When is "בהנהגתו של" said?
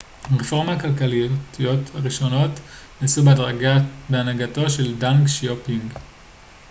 4.09-4.97